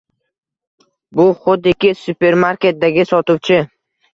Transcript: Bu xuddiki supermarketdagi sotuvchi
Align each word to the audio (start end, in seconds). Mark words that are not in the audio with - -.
Bu 1.19 1.27
xuddiki 1.43 1.93
supermarketdagi 2.01 3.07
sotuvchi 3.13 3.63